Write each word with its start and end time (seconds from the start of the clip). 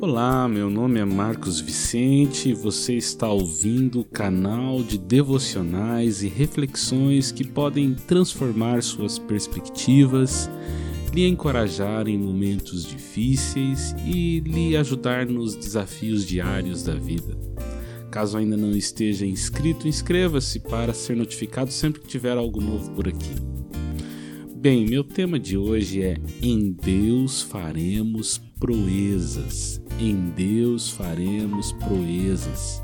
Olá, 0.00 0.48
meu 0.48 0.70
nome 0.70 1.00
é 1.00 1.04
Marcos 1.04 1.60
Vicente 1.60 2.50
e 2.50 2.54
você 2.54 2.94
está 2.94 3.28
ouvindo 3.28 4.00
o 4.00 4.04
canal 4.04 4.80
de 4.80 4.96
devocionais 4.96 6.22
e 6.22 6.28
reflexões 6.28 7.32
que 7.32 7.44
podem 7.44 7.94
transformar 7.94 8.80
suas 8.82 9.18
perspectivas, 9.18 10.48
lhe 11.12 11.26
encorajar 11.26 12.06
em 12.06 12.16
momentos 12.16 12.86
difíceis 12.86 13.92
e 14.06 14.38
lhe 14.40 14.76
ajudar 14.76 15.26
nos 15.26 15.56
desafios 15.56 16.24
diários 16.24 16.84
da 16.84 16.94
vida. 16.94 17.36
Caso 18.08 18.38
ainda 18.38 18.56
não 18.56 18.70
esteja 18.70 19.26
inscrito, 19.26 19.88
inscreva-se 19.88 20.60
para 20.60 20.94
ser 20.94 21.16
notificado 21.16 21.72
sempre 21.72 22.00
que 22.00 22.06
tiver 22.06 22.36
algo 22.36 22.60
novo 22.60 22.92
por 22.92 23.08
aqui. 23.08 23.57
Bem, 24.60 24.86
meu 24.86 25.04
tema 25.04 25.38
de 25.38 25.56
hoje 25.56 26.02
é 26.02 26.16
Em 26.42 26.72
Deus 26.72 27.42
faremos 27.42 28.38
proezas. 28.58 29.80
Em 30.00 30.30
Deus 30.30 30.90
faremos 30.90 31.70
proezas. 31.74 32.82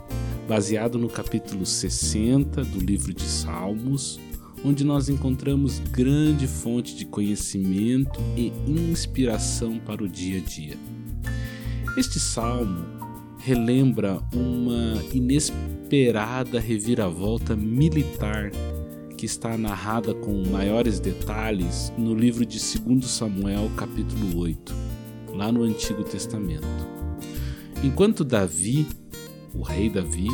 Baseado 0.48 1.00
no 1.00 1.08
capítulo 1.08 1.66
60 1.66 2.62
do 2.62 2.78
livro 2.78 3.12
de 3.12 3.24
Salmos, 3.24 4.20
onde 4.64 4.84
nós 4.84 5.08
encontramos 5.08 5.80
grande 5.80 6.46
fonte 6.46 6.94
de 6.94 7.04
conhecimento 7.06 8.20
e 8.36 8.52
inspiração 8.68 9.80
para 9.80 10.04
o 10.04 10.08
dia 10.08 10.38
a 10.38 10.42
dia. 10.48 10.78
Este 11.96 12.20
salmo 12.20 12.84
relembra 13.36 14.22
uma 14.32 15.02
inesperada 15.12 16.60
reviravolta 16.60 17.56
militar 17.56 18.52
que 19.24 19.27
está 19.27 19.56
narrada 19.56 20.12
com 20.12 20.45
maiores 20.51 21.01
detalhes 21.01 21.91
no 21.96 22.14
livro 22.14 22.45
de 22.45 22.59
2 22.78 23.06
Samuel, 23.06 23.70
capítulo 23.74 24.38
8, 24.38 24.74
lá 25.33 25.50
no 25.50 25.62
Antigo 25.62 26.05
Testamento. 26.05 26.66
Enquanto 27.83 28.22
Davi, 28.22 28.86
o 29.55 29.62
rei 29.62 29.89
Davi, 29.89 30.28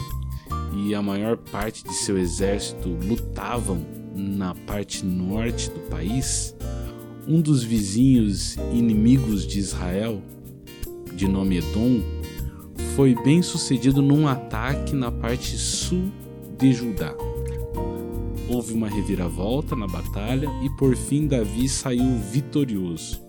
e 0.77 0.93
a 0.93 1.01
maior 1.01 1.37
parte 1.37 1.85
de 1.85 1.95
seu 1.95 2.19
exército 2.19 2.89
lutavam 2.89 3.87
na 4.13 4.57
parte 4.57 5.07
norte 5.07 5.71
do 5.71 5.79
país, 5.89 6.57
um 7.29 7.41
dos 7.41 7.63
vizinhos 7.63 8.57
inimigos 8.75 9.47
de 9.47 9.61
Israel, 9.61 10.21
de 11.15 11.29
nome 11.29 11.59
Edom, 11.59 12.01
foi 12.97 13.15
bem 13.23 13.41
sucedido 13.41 14.03
num 14.03 14.27
ataque 14.27 14.97
na 14.97 15.13
parte 15.13 15.57
sul 15.57 16.11
de 16.59 16.73
Judá 16.73 17.15
houve 18.51 18.73
uma 18.73 18.89
reviravolta 18.89 19.77
na 19.77 19.87
batalha 19.87 20.49
e 20.63 20.69
por 20.71 20.97
fim 20.97 21.29
Davi 21.29 21.69
saiu 21.69 22.19
vitorioso. 22.19 23.23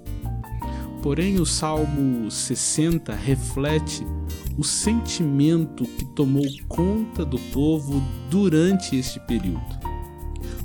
Porém, 1.02 1.40
o 1.40 1.46
Salmo 1.46 2.30
60 2.30 3.14
reflete 3.14 4.06
o 4.58 4.64
sentimento 4.64 5.84
que 5.84 6.06
tomou 6.06 6.46
conta 6.68 7.24
do 7.24 7.40
povo 7.52 8.02
durante 8.30 8.96
este 8.96 9.20
período. 9.22 9.80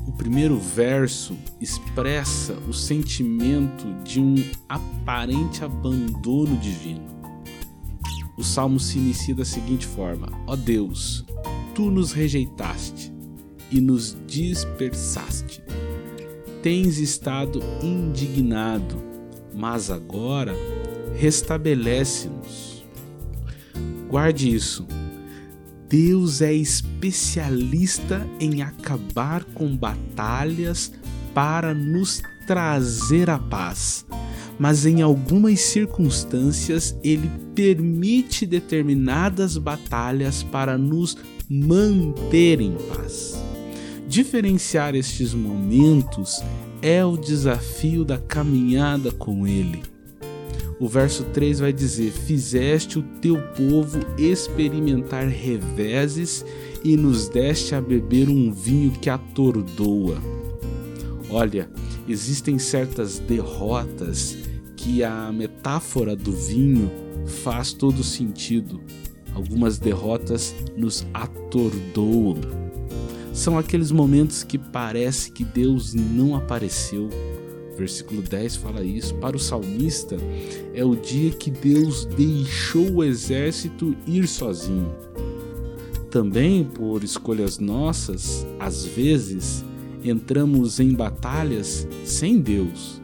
O 0.06 0.12
primeiro 0.12 0.58
verso 0.58 1.36
expressa 1.60 2.54
o 2.68 2.72
sentimento 2.72 3.86
de 4.04 4.20
um 4.20 4.36
aparente 4.68 5.64
abandono 5.64 6.56
divino. 6.56 7.04
O 8.36 8.44
salmo 8.44 8.78
se 8.78 8.98
inicia 8.98 9.34
da 9.34 9.44
seguinte 9.44 9.86
forma: 9.86 10.28
Ó 10.46 10.52
oh 10.52 10.56
Deus, 10.56 11.24
tu 11.74 11.90
nos 11.90 12.12
rejeitaste 12.12 13.15
e 13.70 13.80
nos 13.80 14.16
dispersaste. 14.26 15.62
Tens 16.62 16.98
estado 16.98 17.62
indignado, 17.82 19.02
mas 19.54 19.90
agora 19.90 20.54
restabelece-nos. 21.16 22.84
Guarde 24.08 24.54
isso. 24.54 24.86
Deus 25.88 26.42
é 26.42 26.52
especialista 26.52 28.26
em 28.40 28.62
acabar 28.62 29.44
com 29.44 29.76
batalhas 29.76 30.92
para 31.32 31.72
nos 31.72 32.22
trazer 32.46 33.30
a 33.30 33.38
paz, 33.38 34.06
mas 34.58 34.86
em 34.86 35.02
algumas 35.02 35.60
circunstâncias 35.60 36.96
ele 37.04 37.30
permite 37.54 38.46
determinadas 38.46 39.56
batalhas 39.56 40.42
para 40.42 40.76
nos 40.76 41.16
manter 41.48 42.60
em 42.60 42.72
paz. 42.72 43.36
Diferenciar 44.08 44.94
estes 44.94 45.34
momentos 45.34 46.40
é 46.80 47.04
o 47.04 47.16
desafio 47.16 48.04
da 48.04 48.16
caminhada 48.16 49.10
com 49.10 49.46
Ele. 49.48 49.82
O 50.78 50.86
verso 50.86 51.24
3 51.24 51.58
vai 51.58 51.72
dizer: 51.72 52.12
Fizeste 52.12 53.00
o 53.00 53.02
teu 53.20 53.36
povo 53.56 53.98
experimentar 54.16 55.26
reveses 55.26 56.44
e 56.84 56.96
nos 56.96 57.28
deste 57.28 57.74
a 57.74 57.80
beber 57.80 58.28
um 58.28 58.52
vinho 58.52 58.92
que 58.92 59.10
atordoa. 59.10 60.18
Olha, 61.28 61.68
existem 62.08 62.60
certas 62.60 63.18
derrotas 63.18 64.38
que 64.76 65.02
a 65.02 65.32
metáfora 65.32 66.14
do 66.14 66.30
vinho 66.30 66.92
faz 67.42 67.72
todo 67.72 68.04
sentido. 68.04 68.80
Algumas 69.34 69.78
derrotas 69.78 70.54
nos 70.76 71.04
atordoam 71.12 72.65
são 73.36 73.58
aqueles 73.58 73.92
momentos 73.92 74.42
que 74.42 74.56
parece 74.56 75.30
que 75.30 75.44
Deus 75.44 75.92
não 75.92 76.34
apareceu. 76.34 77.10
Versículo 77.76 78.22
10 78.22 78.56
fala 78.56 78.82
isso. 78.82 79.14
Para 79.16 79.36
o 79.36 79.38
salmista, 79.38 80.16
é 80.72 80.82
o 80.82 80.96
dia 80.96 81.30
que 81.30 81.50
Deus 81.50 82.06
deixou 82.06 82.90
o 82.90 83.04
exército 83.04 83.94
ir 84.06 84.26
sozinho. 84.26 84.90
Também 86.10 86.64
por 86.64 87.04
escolhas 87.04 87.58
nossas, 87.58 88.46
às 88.58 88.86
vezes, 88.86 89.62
entramos 90.02 90.80
em 90.80 90.94
batalhas 90.94 91.86
sem 92.06 92.40
Deus. 92.40 93.02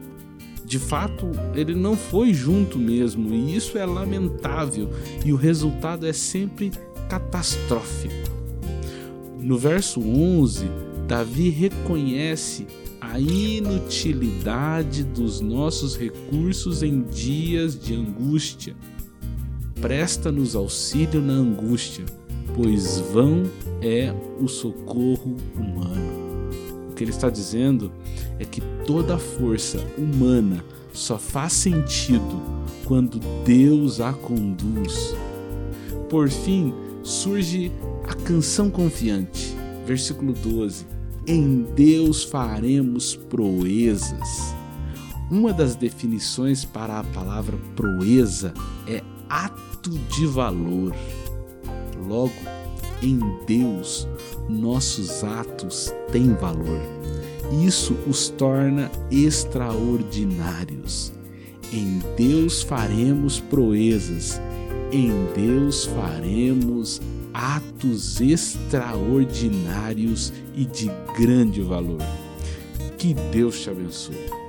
De 0.65 0.79
fato, 0.79 1.31
ele 1.55 1.75
não 1.75 1.95
foi 1.95 2.33
junto 2.33 2.79
mesmo, 2.79 3.35
e 3.35 3.55
isso 3.55 3.77
é 3.77 3.85
lamentável, 3.85 4.89
e 5.27 5.31
o 5.31 5.37
resultado 5.37 6.07
é 6.07 6.13
sempre 6.15 6.73
catastrófico. 7.11 8.42
No 9.43 9.59
verso 9.59 10.01
11, 10.01 10.71
Davi 11.09 11.51
reconhece 11.51 12.65
a 13.01 13.19
inutilidade 13.19 15.03
dos 15.03 15.41
nossos 15.41 15.97
recursos 15.97 16.81
em 16.85 17.03
dias 17.03 17.77
de 17.77 17.93
angústia. 17.93 18.77
Presta-nos 19.81 20.55
auxílio 20.55 21.21
na 21.21 21.33
angústia, 21.33 22.05
pois 22.55 23.01
vão 23.13 23.43
é 23.81 24.15
o 24.41 24.47
socorro 24.47 25.37
humano. 25.57 26.53
O 26.89 26.95
que 26.95 27.03
ele 27.03 27.11
está 27.11 27.29
dizendo 27.29 27.91
é 28.39 28.45
que 28.45 28.61
toda 28.87 29.19
força 29.19 29.85
humana 29.99 30.65
só 30.93 31.19
faz 31.19 31.55
sentido 31.55 32.41
quando 32.85 33.19
Deus 33.45 34.01
a 34.01 34.13
conduz. 34.13 35.17
Por 36.09 36.31
fim, 36.31 36.73
surge 37.03 37.73
a 38.09 38.15
canção 38.15 38.71
confiante, 38.71 39.55
versículo 39.87 40.33
12: 40.33 40.87
Em 41.27 41.67
Deus 41.75 42.25
faremos 42.25 43.17
proezas. 43.17 44.55
Uma 45.31 45.53
das 45.53 45.75
definições 45.75 46.65
para 46.65 47.01
a 47.01 47.05
palavra 47.05 47.57
proeza 47.75 48.53
é 48.87 49.03
ato 49.29 49.91
de 49.91 50.27
valor. 50.27 50.95
Logo, 52.07 52.33
em 53.03 53.19
Deus, 53.47 54.07
nossos 54.49 55.25
atos 55.25 55.93
têm 56.11 56.35
valor. 56.35 56.81
Isso 57.65 57.97
os 58.07 58.29
torna 58.29 58.91
extraordinários. 59.11 61.13
Em 61.73 62.01
Deus 62.17 62.63
faremos 62.63 63.41
proezas, 63.41 64.41
em 64.93 65.11
Deus 65.35 65.87
faremos 65.87 67.01
atos 67.33 68.21
extraordinários 68.21 70.31
e 70.55 70.67
de 70.67 70.91
grande 71.19 71.63
valor. 71.63 72.03
Que 72.99 73.15
Deus 73.15 73.59
te 73.61 73.71
abençoe. 73.71 74.42